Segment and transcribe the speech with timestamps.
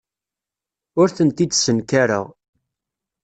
[0.99, 2.25] Ur tent-id-ssenkareɣ.